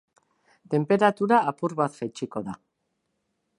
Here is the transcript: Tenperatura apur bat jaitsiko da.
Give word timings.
Tenperatura 0.73 1.39
apur 1.53 1.77
bat 1.83 1.95
jaitsiko 2.01 2.43
da. 2.51 2.59